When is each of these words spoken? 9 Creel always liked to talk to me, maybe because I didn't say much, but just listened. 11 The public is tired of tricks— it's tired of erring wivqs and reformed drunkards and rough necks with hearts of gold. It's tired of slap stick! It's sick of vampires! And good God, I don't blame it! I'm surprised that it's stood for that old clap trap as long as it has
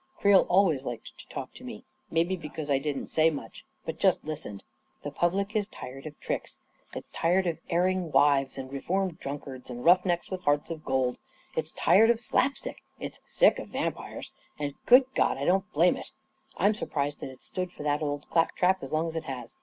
9 0.15 0.21
Creel 0.23 0.47
always 0.49 0.83
liked 0.83 1.15
to 1.19 1.27
talk 1.29 1.53
to 1.53 1.63
me, 1.63 1.83
maybe 2.09 2.35
because 2.35 2.71
I 2.71 2.79
didn't 2.79 3.09
say 3.09 3.29
much, 3.29 3.65
but 3.85 3.99
just 3.99 4.23
listened. 4.25 4.63
11 5.03 5.03
The 5.03 5.11
public 5.11 5.55
is 5.55 5.67
tired 5.67 6.07
of 6.07 6.19
tricks— 6.19 6.57
it's 6.95 7.09
tired 7.09 7.45
of 7.45 7.59
erring 7.69 8.11
wivqs 8.11 8.57
and 8.57 8.73
reformed 8.73 9.19
drunkards 9.19 9.69
and 9.69 9.85
rough 9.85 10.03
necks 10.03 10.31
with 10.31 10.41
hearts 10.41 10.71
of 10.71 10.83
gold. 10.83 11.19
It's 11.55 11.71
tired 11.73 12.09
of 12.09 12.19
slap 12.19 12.57
stick! 12.57 12.81
It's 12.99 13.19
sick 13.27 13.59
of 13.59 13.67
vampires! 13.69 14.31
And 14.57 14.73
good 14.87 15.05
God, 15.13 15.37
I 15.37 15.45
don't 15.45 15.71
blame 15.71 15.95
it! 15.95 16.09
I'm 16.57 16.73
surprised 16.73 17.19
that 17.19 17.29
it's 17.29 17.45
stood 17.45 17.71
for 17.71 17.83
that 17.83 18.01
old 18.01 18.27
clap 18.31 18.55
trap 18.55 18.81
as 18.81 18.91
long 18.91 19.07
as 19.07 19.15
it 19.15 19.25
has 19.25 19.55